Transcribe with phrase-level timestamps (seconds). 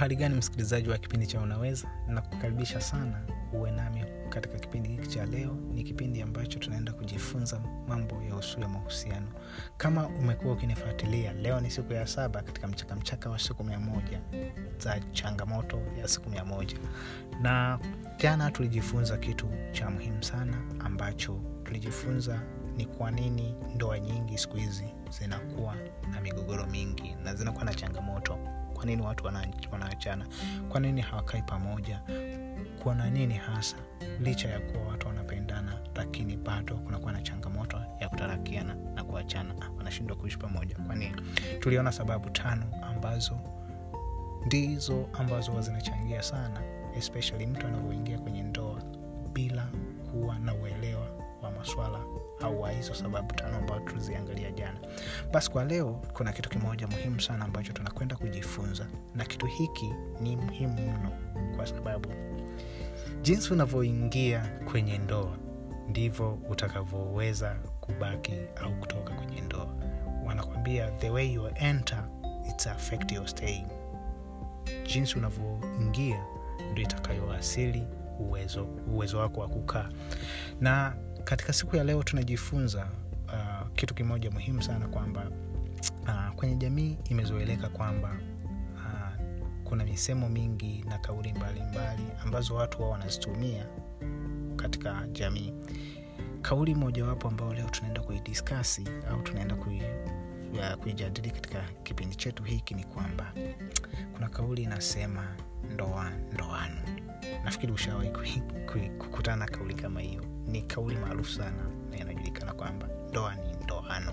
[0.00, 1.88] uhali gani msikilizaji wa kipindi cha unaweza?
[2.08, 3.20] Nakukaribisha sana
[3.52, 5.56] uwe nami katika kipindi hiki cha leo.
[5.74, 9.26] Ni kipindi ambacho tunaenda kujifunza mambo ya usu mahusiano.
[9.76, 14.20] Kama umekuwa ukinifuatilia leo ni siku ya saba katika mchakamchaka wa siku mia moja
[14.78, 16.76] za changamoto ya siku mia moja.
[17.40, 17.78] Na
[18.18, 22.40] jana tulijifunza kitu cha muhimu sana ambacho tulijifunza
[22.76, 24.84] ni kwa nini ndoa nyingi siku hizi
[25.18, 25.74] zinakuwa
[26.12, 28.38] na migogoro mingi na zinakuwa na changamoto
[28.80, 29.26] kwa nini watu
[29.72, 30.26] wanaachana?
[30.68, 32.00] Kwa nini hawakai pamoja?
[32.82, 33.76] Kuna nini hasa?
[34.20, 39.54] Licha ya kuwa watu wanapendana lakini bado kunakuwa na changamoto ya kutarakiana na kuachana.
[39.78, 40.76] Wanashindwa kuishi pamoja.
[40.86, 41.16] Kwa nini?
[41.58, 43.38] Tuliona sababu tano ambazo
[44.46, 46.60] ndizo ambazo zinachangia sana
[46.96, 48.82] especially mtu anavyoingia kwenye ndoa
[49.32, 49.68] bila
[50.10, 51.06] kuwa na uelewa
[51.42, 51.98] wa maswala
[52.42, 54.78] au wa hizo sababu tano ambazo tuliziangalia jana.
[55.32, 60.36] Basi kwa leo kuna kitu kimoja muhimu sana ambacho tunakwenda kujifunza na kitu hiki ni
[60.36, 61.12] muhimu mno
[61.56, 62.08] kwa sababu
[63.22, 65.36] jinsi unavyoingia kwenye ndoa
[65.88, 69.74] ndivyo utakavyoweza kubaki au kutoka kwenye ndoa.
[70.26, 72.04] Wanakwambia the way you enter
[72.50, 73.66] it's affect your staying.
[74.86, 76.24] Jinsi unavyoingia
[76.72, 77.86] ndio itakayoasili
[78.18, 79.88] uwezo, uwezo wako wa kukaa.
[80.60, 82.88] Na katika siku ya leo tunajifunza
[83.26, 85.30] uh, kitu kimoja muhimu sana kwamba
[86.02, 88.16] uh, kwenye jamii imezoeleka kwamba
[88.74, 89.24] uh,
[89.64, 93.66] kuna misemo mingi na kauli mbalimbali ambazo watu wao wanazitumia
[94.56, 95.52] katika jamii.
[96.42, 99.82] Kauli mojawapo ambayo leo tunaenda kuidiskasi au tunaenda kui,
[100.82, 103.32] kuijadili katika kipindi chetu hiki ni kwamba
[104.14, 105.36] kuna kauli inasema
[105.74, 106.80] ndoa ndoano.
[107.44, 108.10] Nafikiri ushawahi
[108.98, 114.12] kukutana na kauli kama hiyo ni kauli maarufu sana na inajulikana kwamba ndoa ni ndoano.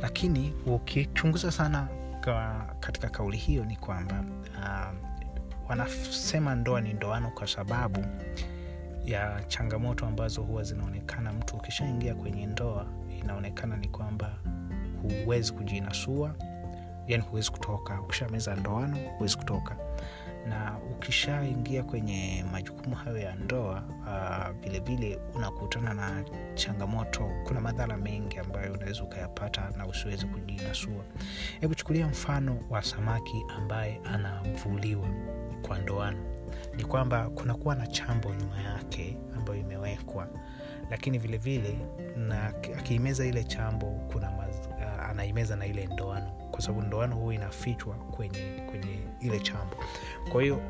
[0.00, 1.88] Lakini ukichunguza sana
[2.24, 4.24] kwa, katika kauli hiyo ni kwamba
[4.58, 4.94] uh,
[5.70, 8.04] wanasema ndoa ni ndoano kwa sababu
[9.04, 11.32] ya changamoto ambazo huwa zinaonekana.
[11.32, 12.86] Mtu ukishaingia kwenye ndoa
[13.22, 14.38] inaonekana ni kwamba
[15.24, 16.34] huwezi kujinasua
[17.06, 18.00] yani huwezi kutoka.
[18.00, 19.76] Ukishameza ndoano huwezi kutoka
[20.48, 23.82] na ukishaingia kwenye majukumu hayo ya ndoa
[24.60, 26.24] vilevile uh, unakutana na
[26.54, 31.04] changamoto kuna madhara mengi ambayo unaweza ukayapata na usiwezi kujinasua.
[31.60, 35.08] Hebu chukulia mfano wa samaki ambaye anavuliwa
[35.62, 36.18] kwa ndoano.
[36.76, 40.28] Ni kwamba kunakuwa na chambo nyuma yake ambayo imewekwa
[40.90, 41.78] lakini vilevile
[42.16, 42.46] na
[42.78, 44.30] akiimeza ile chambo kuna
[45.14, 49.76] anaimeza na ile ndoano kwa sababu ndoano huwa inafichwa kwenye kwenye ile chambo.
[50.32, 50.60] Kwa hiyo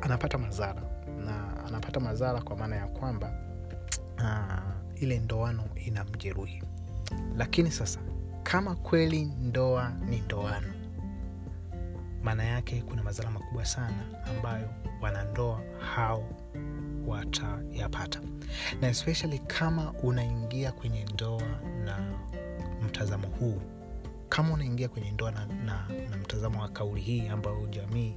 [0.00, 0.82] anapata madhara
[1.24, 3.32] na anapata madhara kwa maana ya kwamba
[4.18, 6.62] uh, ile ndoano inamjeruhi.
[7.36, 8.00] Lakini sasa
[8.42, 10.72] kama kweli ndoa ni ndoano
[12.22, 14.04] maana yake kuna madhara makubwa sana
[14.36, 14.68] ambayo
[15.00, 15.60] wanandoa
[15.94, 16.24] hao
[17.06, 18.20] watayapata.
[18.80, 21.42] Na especially kama unaingia kwenye ndoa
[21.84, 21.98] na
[22.86, 23.60] mtazamo huu
[24.30, 28.14] kama unaingia kwenye ndoa na, na, na mtazamo wa kauli hii ambayo jamii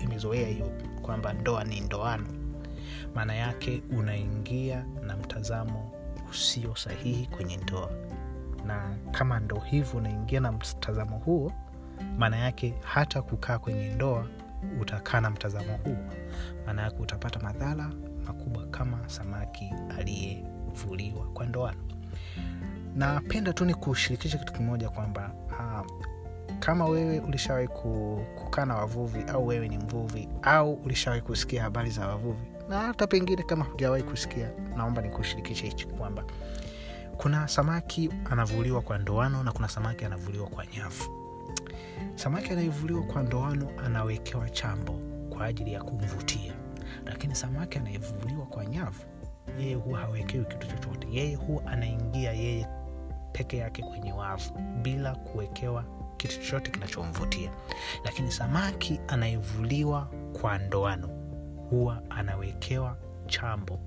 [0.00, 0.72] imezoea hiyo
[1.02, 2.26] kwamba ndoa ni ndoano
[3.14, 5.92] maana yake unaingia na mtazamo
[6.30, 7.90] usio sahihi kwenye ndoa.
[8.66, 11.52] Na kama ndo hivyo unaingia na mtazamo huo
[12.18, 14.26] maana yake hata kukaa kwenye ndoa
[14.80, 15.96] utakaa na mtazamo huo.
[16.66, 17.90] Maana yake utapata madhara
[18.26, 21.78] makubwa kama samaki aliyevuliwa kwa ndoano
[22.94, 25.86] napenda tu ni kushirikisha kitu kimoja kwamba uh,
[26.58, 32.08] kama wewe ulishawahi kukaa na wavuvi au wewe ni mvuvi au ulishawahi kusikia habari za
[32.08, 36.24] wavuvi na hata pengine kama hujawahi kusikia naomba nikushirikishe hichi kwamba
[37.16, 41.04] kuna samaki anavuliwa kwa ndoano na kuna samaki anavuliwa kwa nyavu.
[42.14, 44.92] Samaki anayevuliwa kwa ndoano anawekewa chambo
[45.30, 46.52] kwa ajili ya kumvutia.
[47.06, 49.02] Lakini samaki anayevuliwa kwa nyavu
[49.60, 51.08] yeye huwa hawekewi kitu chochote.
[51.10, 52.66] Yeye huwa anaingia yeye
[53.32, 55.84] peke yake kwenye wavu bila kuwekewa
[56.16, 57.50] kitu chochote kinachomvutia.
[58.04, 60.08] Lakini samaki anayevuliwa
[60.40, 61.06] kwa ndoano
[61.70, 62.96] huwa anawekewa
[63.26, 63.78] chambo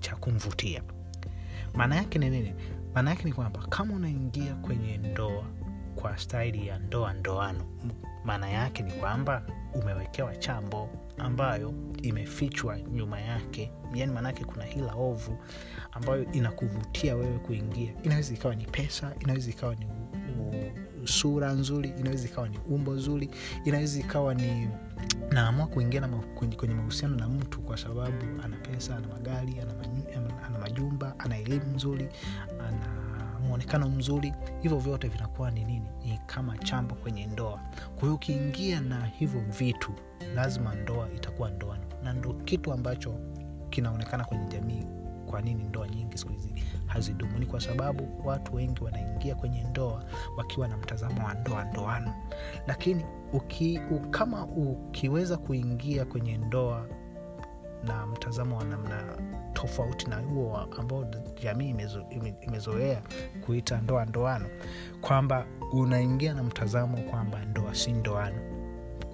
[0.00, 0.82] cha kumvutia.
[1.74, 2.54] Maana yake ni nini?
[2.94, 5.44] Maana yake ni kwamba kama unaingia kwenye ndoa
[6.00, 7.64] kwa staili ya ndoa ndoano.
[8.24, 9.42] Maana yake ni kwamba
[9.74, 10.88] umewekewa chambo
[11.18, 13.72] ambayo imefichwa nyuma yake.
[13.94, 15.38] Yani maanaake kuna hila ovu
[15.92, 17.92] ambayo inakuvutia wewe kuingia.
[18.02, 19.86] Inaweza ikawa ni pesa inaweza ikawa ni
[21.04, 23.30] sura nzuri inaweza ikawa ni umbo zuri
[23.64, 24.68] inaweza ikawa ni
[25.30, 29.56] naamua kuingia na kwenye, mahusiano na mtu kwa sababu ana pesa ana magari
[30.46, 32.08] ana majumba ana elimu nzuri
[32.68, 32.99] ana
[33.50, 35.88] mwonekano mzuri hivyo vyote vinakuwa ni nini?
[36.04, 37.60] Ni kama chambo kwenye ndoa.
[37.94, 39.92] Kwa hiyo ukiingia na hivyo vitu
[40.34, 43.14] lazima ndoa itakuwa ndoano na ndo kitu ambacho
[43.70, 44.86] kinaonekana kwenye jamii
[45.26, 46.54] kwa nini ndoa nyingi siku hizi
[46.86, 47.38] hazidumu?
[47.38, 50.04] Ni kwa sababu watu wengi wanaingia kwenye ndoa
[50.36, 52.14] wakiwa na mtazamo wa ndoa ndoano.
[52.66, 53.80] Lakini uki,
[54.10, 56.86] kama ukiweza kuingia kwenye ndoa
[57.86, 59.16] na mtazamo wa namna
[59.60, 61.06] tofauti na huo ambao
[61.42, 62.04] jamii imezo,
[62.40, 63.02] imezoea
[63.46, 64.46] kuita ndoa ndoano
[65.00, 68.38] kwamba unaingia na mtazamo kwamba ndoa si ndoano.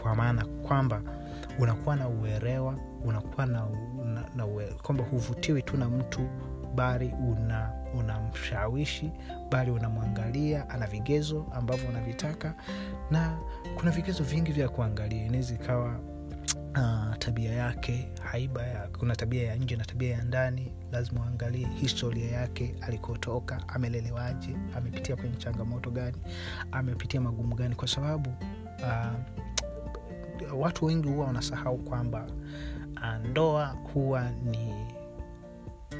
[0.02, 1.02] Kwa maana kwamba
[1.58, 3.66] unakuwa na uerewa unakuwa na,
[4.04, 4.46] na, na
[4.82, 6.20] kwamba huvutiwi tu na mtu
[6.74, 9.12] bali una unamshawishi
[9.50, 12.54] bali unamwangalia ana vigezo ambavyo unavitaka
[13.10, 13.38] na
[13.78, 15.24] kuna vigezo vingi vya kuangalia.
[15.26, 16.00] Inaweza ikawa
[16.76, 21.66] uh, tabia yake haiba ya, kuna tabia ya nje na tabia ya ndani lazima uangalie
[21.66, 26.16] historia yake alikotoka amelelewaje amepitia kwenye changamoto gani
[26.72, 28.30] amepitia magumu gani kwa sababu
[28.82, 32.26] uh, watu wengi huwa wanasahau kwamba
[32.96, 34.74] uh, ndoa huwa ni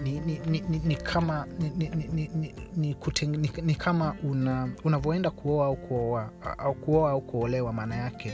[0.02, 4.14] ni, ni, ni, ni, ni kama ni, ni, ni, ni, ni, kuteng, ni, ni kama
[4.24, 8.32] una unavyoenda kuoa au kuoa au kuoa au kuolewa maana yake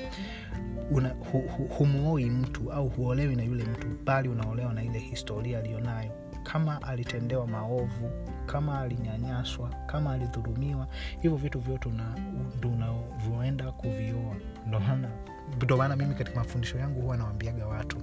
[0.91, 5.59] una, hu, hu, humuoi mtu au huolewi na yule mtu bali unaolewa na ile historia
[5.59, 6.11] aliyonayo.
[6.43, 8.11] Kama alitendewa maovu
[8.47, 10.87] kama alinyanyaswa kama alidhulumiwa
[11.21, 11.89] hivyo vitu vyote
[12.59, 14.37] ndo unavyoenda kuvioa.
[15.57, 17.97] Ndo maana mimi katika mafundisho yangu huwa nawambiaga watu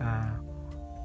[0.00, 0.53] uh,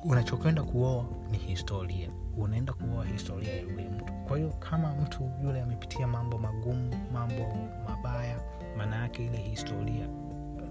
[0.04, 2.10] unachokwenda kuoa ni historia.
[2.38, 4.14] Unaenda kuoa historia ya yule mtu.
[4.28, 7.48] Kwa hiyo kama mtu yule amepitia mambo magumu mambo
[7.90, 8.40] mabaya
[8.78, 10.08] maana yake ile historia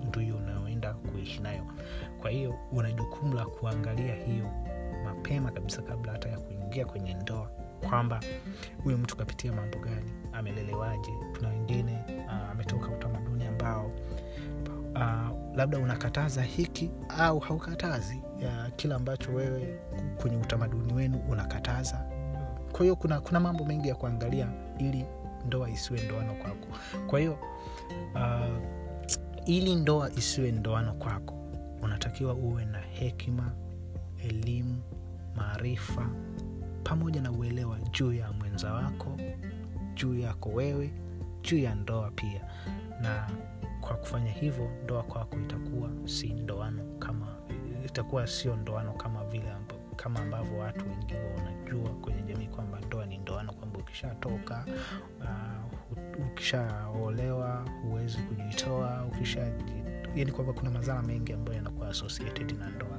[0.09, 1.65] ndiyo unayoenda kuishi nayo.
[2.21, 4.51] Kwa hiyo una jukumu la kuangalia hiyo
[5.05, 7.51] mapema kabisa kabla hata ya kuingia kwenye ndoa
[7.89, 8.21] kwamba
[8.85, 11.11] huyu mtu kapitia mambo gani amelelewaje.
[11.37, 13.91] Kuna wengine uh, ametoka utamaduni ambao
[14.95, 19.79] uh, labda unakataza hiki au haukatazi ya kila ambacho wewe
[20.21, 22.05] kwenye utamaduni wenu unakataza.
[22.73, 24.49] Kwa hiyo kuna, kuna mambo mengi ya kuangalia
[24.79, 25.05] ili
[25.47, 26.69] ndoa isiwe ndoano kwako.
[27.07, 27.39] Kwa hiyo
[28.15, 28.59] uh,
[29.47, 31.35] ili ndoa isiwe ndoano kwako
[31.83, 33.53] unatakiwa uwe na hekima
[34.25, 34.83] elimu
[35.37, 36.09] maarifa
[36.85, 39.17] pamoja na uelewa juu ya mwenza wako
[39.95, 40.91] juu yako wewe
[41.43, 42.41] juu ya ndoa pia.
[43.03, 43.31] Na
[43.81, 47.27] kwa kufanya hivyo ndoa kwako itakuwa si ndoano kama
[47.89, 49.53] itakuwa sio ndoano kama vile
[49.97, 54.65] kama ambavyo watu wengi wanajua kwenye jamii kwamba ndoa ni ndoano kwamba ukishatoka
[55.21, 59.53] uh, ukishaolewa huwezi kujitoa ukisha
[60.17, 62.99] yani kwamba kuna madhara mengi ambayo yanakuwa associated na ndoa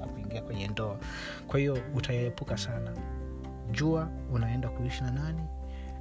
[0.00, 0.98] na kuingia kwenye ndoa.
[1.46, 2.90] Kwa hiyo utayaepuka sana.
[3.70, 5.42] Jua unaenda kuishi na nani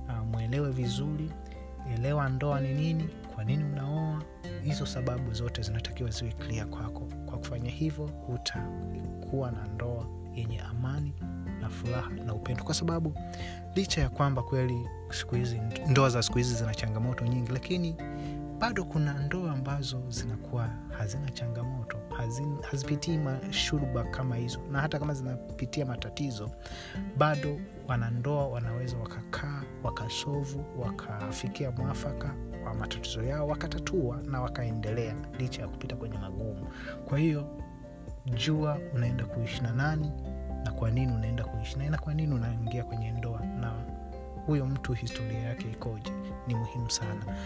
[0.09, 1.31] uh, mwelewe vizuri
[1.95, 4.21] elewa ndoa ni nini kwa nini unaoa?
[4.63, 7.07] Hizo sababu zote zinatakiwa ziwe clear kwako.
[7.25, 10.05] Kwa kufanya hivyo utakuwa na ndoa
[10.35, 11.13] yenye amani
[11.61, 12.63] na furaha na upendo.
[12.63, 13.13] Kwa sababu
[13.75, 17.95] licha ya kwamba kweli siku hizi ndoa za siku hizi zina changamoto nyingi lakini
[18.59, 24.59] bado kuna ndoa ambazo zinakuwa hazina changamoto hazin, hazipitii mashuruba kama hizo.
[24.71, 26.49] Na hata kama zinapitia matatizo
[27.17, 35.67] bado wanandoa wanaweza wakakaa wakasovu wakafikia mwafaka wa matatizo yao wakatatua na wakaendelea licha ya
[35.67, 36.67] kupita kwenye magumu.
[37.05, 37.47] Kwa hiyo
[38.45, 40.11] jua unaenda kuishi na nani
[40.65, 43.73] na kwa nini unaenda kuishi naye na kwa nini unaingia kwenye ndoa na
[44.45, 46.11] huyo mtu historia yake ikoje?
[46.47, 47.37] Ni muhimu sana.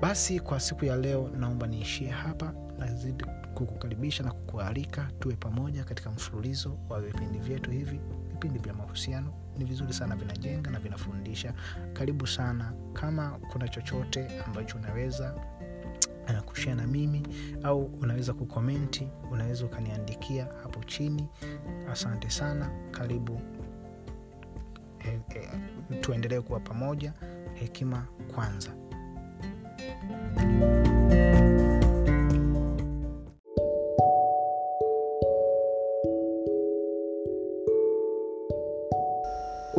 [0.00, 2.52] Basi kwa siku ya leo naomba niishie hapa.
[2.78, 8.00] Nazidi kukukaribisha na kukualika tuwe pamoja katika mfululizo wa vipindi vyetu hivi
[8.40, 11.52] vipindi vya mahusiano ni vizuri sana vinajenga na vinafundisha.
[11.92, 15.34] Karibu sana kama kuna chochote ambacho unaweza
[16.28, 17.26] uh, kushia na mimi
[17.62, 21.28] au unaweza kukomenti unaweza ukaniandikia hapo chini.
[21.92, 23.40] Asante sana karibu
[25.04, 25.20] e,
[25.90, 27.12] e, tuendelee kuwa pamoja.
[27.54, 28.70] Hekima kwanza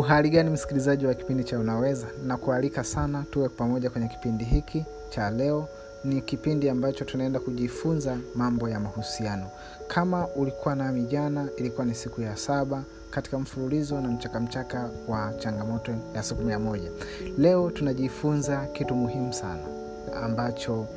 [0.02, 2.08] uhali gani msikilizaji wa kipindi cha unaweza?
[2.26, 5.68] Nakualika sana tuwe pamoja kwenye kipindi hiki cha leo.
[6.04, 9.50] Ni kipindi ambacho tunaenda kujifunza mambo ya mahusiano.
[9.88, 15.92] Kama ulikuwa nami jana ilikuwa ni siku ya saba katika mfululizo na mchakamchaka wa changamoto
[16.16, 16.92] ya siku mia moja.
[17.38, 19.64] Leo tunajifunza kitu muhimu sana
[20.24, 20.88] ambacho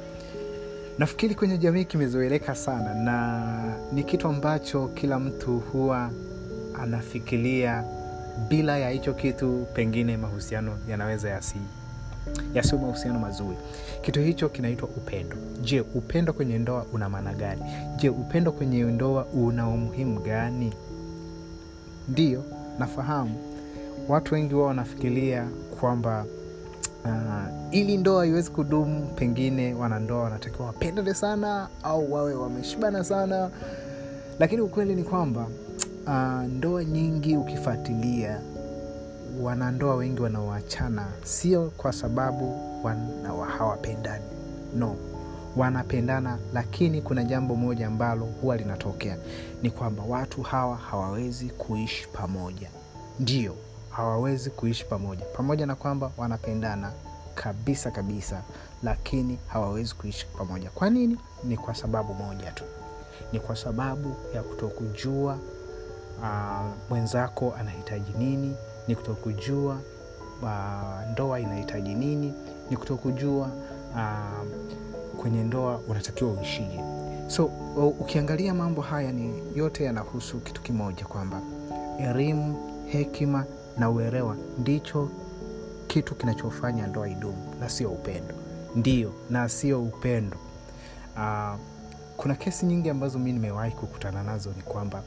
[0.99, 6.11] nafikiri kwenye jamii kimezoeleka sana na ni kitu ambacho kila mtu huwa
[6.83, 7.85] anafikiria
[8.49, 11.57] bila ya hicho kitu pengine mahusiano yanaweza yasi
[12.55, 13.57] yasio mahusiano mazuri.
[14.03, 15.37] Kitu hicho kinaitwa upendo.
[15.63, 17.63] Je upendo kwenye ndoa una maana gani?
[17.97, 20.73] Je upendo kwenye ndoa una umuhimu gani?
[22.09, 22.45] Ndiyo
[22.79, 23.35] nafahamu.
[24.09, 25.49] Watu wengi wao wanafikiria
[25.81, 26.25] kwamba
[27.05, 33.51] uh, ili ndoa iwezi kudumu pengine wanandoa wanatakiwa wapendane sana au wawe wameshibana sana.
[34.39, 35.47] Lakini ukweli ni kwamba
[36.07, 38.41] uh, ndoa nyingi ukifuatilia
[39.43, 42.61] wanandoa wengi wanaoachana sio kwa sababu
[43.59, 44.25] hawapendani.
[44.77, 44.97] No
[45.57, 49.17] wanapendana lakini kuna jambo moja ambalo huwa linatokea.
[49.63, 52.69] Ni kwamba watu hawa hawawezi kuishi pamoja.
[53.21, 53.55] Ndio
[53.91, 55.25] hawawezi kuishi pamoja.
[55.37, 56.93] Pamoja na kwamba wanapendana
[57.35, 58.43] kabisa kabisa
[58.83, 60.71] lakini hawawezi kuishi pamoja.
[60.71, 61.19] Kwa nini?
[61.45, 62.65] Ni kwa sababu moja tu.
[63.33, 65.39] Ni kwa sababu ya kutokujua
[66.23, 68.57] uh, mwenzako anahitaji nini?
[68.89, 69.79] Ni kutokujua
[70.43, 72.35] uh, ndoa inahitaji nini?
[72.71, 73.51] Ni kutokujua
[73.95, 74.47] uh,
[75.21, 76.81] kwenye ndoa unatakiwa uishije.
[77.29, 77.45] So
[78.01, 81.41] ukiangalia mambo haya ni yote yanahusu kitu kimoja kwamba
[81.99, 82.57] elimu
[82.87, 83.45] hekima
[83.79, 85.09] na uelewa ndicho
[85.87, 88.35] kitu kinachofanya ndoa idumu na sio upendo.
[88.77, 90.37] Ndio na sio upendo.
[91.17, 91.55] Uh,
[92.17, 95.03] kuna kesi nyingi ambazo mi nimewahi kukutana nazo ni kwamba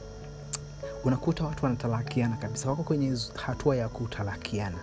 [1.04, 4.78] unakuta watu wanatalakiana kabisa wako kwenye hatua ya kutalakiana.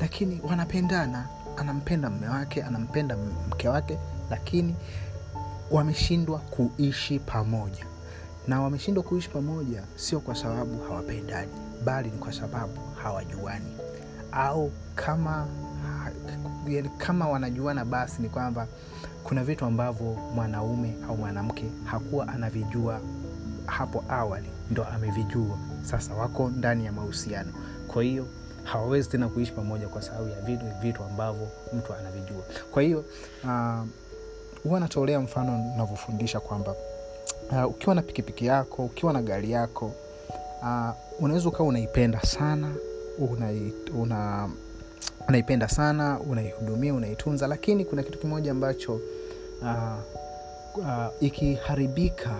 [0.00, 3.16] Lakini wanapendana anampenda mme wake anampenda
[3.50, 3.98] mke wake
[4.30, 4.74] lakini
[5.70, 7.86] wameshindwa kuishi pamoja.
[8.48, 11.52] Na wameshindwa kuishi pamoja sio kwa sababu hawapendani
[11.84, 12.72] bali ni kwa sababu
[13.02, 13.76] hawajuani.
[14.32, 15.46] Au kama
[16.98, 18.66] kama wanajuana basi ni kwamba
[19.24, 23.00] kuna vitu ambavyo mwanaume au mwanamke hakuwa anavijua
[23.66, 25.58] hapo awali ndo amevijua.
[25.82, 27.52] Sasa wako ndani ya mahusiano.
[27.88, 28.26] Kwa hiyo
[28.64, 32.42] hawawezi tena kuishi pamoja kwa sababu ya vitu vitu ambavyo mtu anavijua.
[32.70, 33.04] Kwa hiyo
[34.62, 36.74] huwa uh, natolea mfano navyofundisha kwamba
[37.50, 39.92] uh, ukiwa na pikipiki yako ukiwa na gari yako
[40.62, 40.90] uh,
[41.20, 42.72] unaweza ukawa unaipenda sana
[43.18, 43.50] una,
[43.98, 44.48] una
[45.28, 49.00] unaipenda sana unaihudumia unaitunza lakini kuna kitu kimoja ambacho
[49.62, 49.98] uh,
[50.76, 52.30] uh, ikiharibika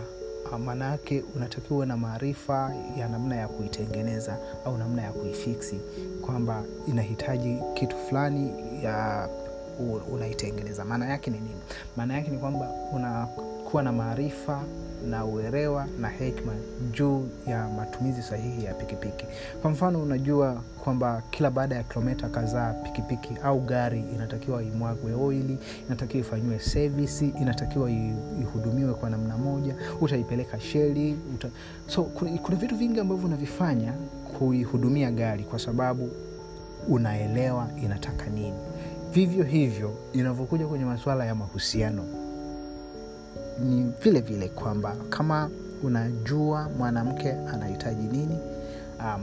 [0.64, 5.80] maana yake unatakiwa na maarifa ya namna ya kuitengeneza au namna ya kuifiksi
[6.22, 8.52] kwamba inahitaji kitu fulani
[8.84, 9.28] ya
[10.12, 10.84] unaitengeneza.
[10.84, 11.60] Maana yake ni nini?
[11.96, 12.68] Maana yake ni kwamba
[13.74, 14.62] unakuwa na maarifa
[15.10, 16.52] na uelewa na hekma
[16.92, 19.26] juu ya matumizi sahihi ya pikipiki.
[19.62, 25.58] Kwa mfano unajua kwamba kila baada ya kilometa kadhaa pikipiki au gari inatakiwa imwagwe oili
[25.86, 27.90] inatakiwa ifanyiwe sevisi inatakiwa
[28.40, 31.48] ihudumiwe kwa namna moja utaipeleka sheli uta...
[31.86, 32.02] so
[32.42, 33.92] kuna vitu vingi ambavyo unavifanya
[34.38, 36.10] kuihudumia gari kwa sababu
[36.88, 38.58] unaelewa inataka nini.
[39.12, 42.23] Vivyo hivyo inavyokuja kwenye masuala ya mahusiano
[43.60, 45.50] ni vile vile kwamba kama
[45.82, 48.38] unajua mwanamke anahitaji nini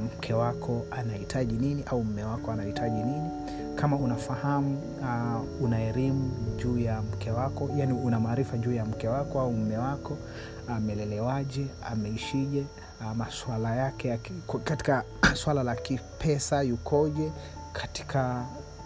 [0.05, 3.29] mke um, wako anahitaji nini au mme wako anahitaji nini
[3.75, 9.07] kama unafahamu uh, una elimu juu ya mke wako yani una maarifa juu ya mke
[9.07, 10.17] wako au mme wako
[10.67, 12.65] amelelewaje uh, ameishije
[13.01, 14.19] uh, maswala yake
[14.63, 15.03] katika
[15.43, 17.31] swala la kipesa yukoje
[17.73, 18.45] katika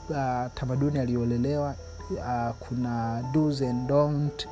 [0.10, 1.76] uh, tamaduni aliyolelewa
[2.12, 4.48] uh, kuna do's and don't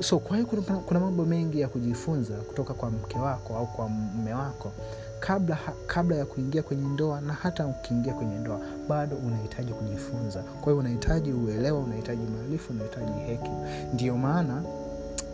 [0.00, 3.88] so kwa hiyo kuna, kuna mambo mengi ya kujifunza kutoka kwa mke wako au kwa
[3.88, 4.72] mme wako.
[5.20, 10.42] Kabla kabla ya kuingia kwenye ndoa na hata ukiingia kwenye ndoa bado unahitaji kujifunza.
[10.42, 13.56] Kwa hiyo unahitaji uelewa unahitaji maarifa unahitaji hekima.
[13.94, 14.62] Ndio maana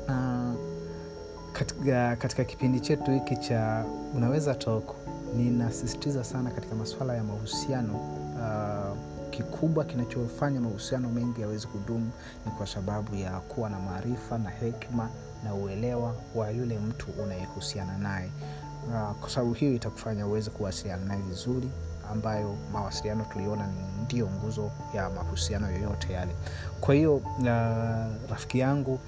[0.08, 0.54] uh,
[1.52, 3.84] katika, katika kipindi chetu hiki cha
[4.16, 4.94] unaweza toko
[5.36, 8.79] ninasisitiza sana katika masuala ya mahusiano uh,
[9.42, 12.10] kikubwa kinachofanya mahusiano mengi yawezi kudumu
[12.46, 15.08] ni kwa sababu ya kuwa na maarifa na hekima
[15.44, 18.30] na uelewa wa yule mtu unayehusiana naye.
[18.88, 21.68] Uh, kwa sababu hiyo itakufanya uweze kuwasiliana naye vizuri
[22.12, 26.32] ambayo mawasiliano tuliona ni ndio nguzo ya mahusiano yoyote yale.
[26.80, 27.46] Kwa hiyo uh,
[28.30, 28.98] rafiki yangu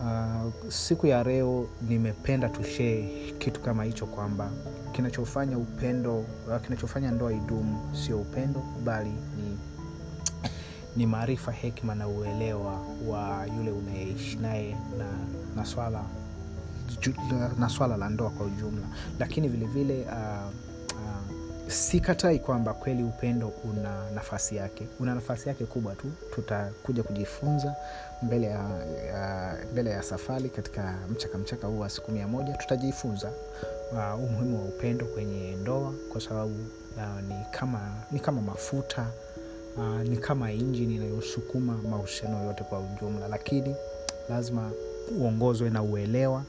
[0.00, 4.50] uh, siku ya leo nimependa tushee kitu kama hicho kwamba
[4.92, 9.58] kinachofanya upendo uh, kinachofanya ndoa idumu sio upendo bali ni
[10.96, 15.06] ni maarifa hekima na uelewa wa yule unayeishi naye na,
[15.56, 16.02] na swala
[17.58, 18.86] na swala la ndoa kwa ujumla.
[19.18, 20.69] Lakini vilevile vile, uh,
[21.70, 24.86] sikatai kwamba kweli upendo una nafasi yake.
[25.00, 26.06] Una nafasi yake kubwa tu.
[26.34, 27.74] Tutakuja kujifunza
[28.22, 28.60] mbele ya,
[29.06, 32.52] ya, mbele ya safari katika mchaka mchaka huu wa siku mia moja.
[32.56, 33.30] Tutajifunza
[33.92, 36.54] uh, umuhimu wa upendo kwenye ndoa kwa sababu
[36.96, 39.06] uh, ni kama ni kama mafuta
[39.76, 43.28] uh, ni kama injini inayosukuma mahusiano yote kwa ujumla.
[43.28, 43.76] Lakini
[44.28, 44.70] lazima
[45.18, 46.42] uongozwe na uelewa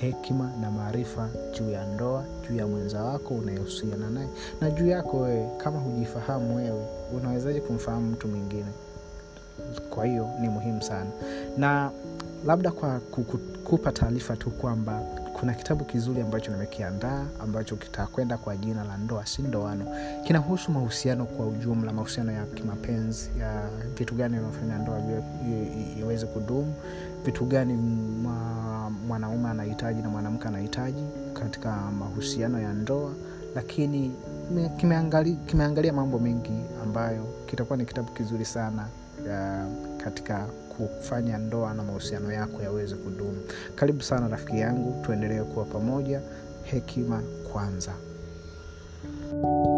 [0.00, 4.28] hekima na maarifa juu ya ndoa juu ya mwenza wako unayehusiana naye
[4.60, 6.86] na juu yako wewe kama hujifahamu wewe
[7.16, 8.66] unawezaji kumfahamu mtu mwingine?
[9.90, 11.10] Kwa hiyo ni muhimu sana.
[11.58, 11.90] Na
[12.46, 13.00] labda kwa
[13.64, 15.02] kupa taarifa tu kwamba
[15.44, 19.86] kuna kitabu kizuri ambacho nimekiandaa ambacho kitakwenda kwa jina la ndoa si ndoano.
[20.26, 25.00] Kinahusu mahusiano kwa ujumla mahusiano ya kimapenzi ya vitu gani vinafanya ndoa
[26.00, 26.74] iweze kudumu
[27.24, 27.72] vitu gani
[29.08, 33.12] mwanaume anahitaji na mwanamke anahitaji katika mahusiano ya ndoa.
[33.54, 34.12] Lakini
[34.76, 38.86] kimeangalia, kimeangalia mambo mengi ambayo kitakuwa ni kitabu kizuri sana
[39.28, 39.66] ya,
[40.04, 43.40] katika kufanya ndoa na mahusiano yako yaweze kudumu.
[43.74, 46.20] Karibu sana rafiki yangu tuendelee kuwa pamoja.
[46.62, 47.92] Hekima kwanza.
[49.34, 49.73] thank you